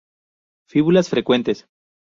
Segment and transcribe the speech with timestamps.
[0.67, 1.67] Fíbulas frecuentes.